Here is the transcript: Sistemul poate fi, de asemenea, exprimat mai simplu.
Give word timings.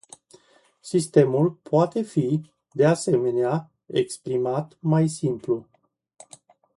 Sistemul 0.81 1.51
poate 1.51 2.01
fi, 2.01 2.51
de 2.71 2.85
asemenea, 2.85 3.71
exprimat 3.85 4.77
mai 4.79 5.07
simplu. 5.07 5.67